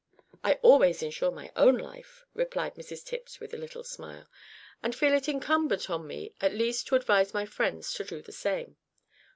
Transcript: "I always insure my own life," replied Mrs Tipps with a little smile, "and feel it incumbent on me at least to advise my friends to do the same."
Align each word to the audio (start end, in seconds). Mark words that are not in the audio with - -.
"I 0.43 0.53
always 0.63 1.03
insure 1.03 1.29
my 1.29 1.51
own 1.55 1.77
life," 1.77 2.25
replied 2.33 2.73
Mrs 2.73 3.05
Tipps 3.05 3.39
with 3.39 3.53
a 3.53 3.57
little 3.57 3.83
smile, 3.83 4.25
"and 4.81 4.95
feel 4.95 5.13
it 5.13 5.29
incumbent 5.29 5.91
on 5.91 6.07
me 6.07 6.33
at 6.41 6.55
least 6.55 6.87
to 6.87 6.95
advise 6.95 7.35
my 7.35 7.45
friends 7.45 7.93
to 7.93 8.03
do 8.03 8.19
the 8.19 8.31
same." 8.31 8.77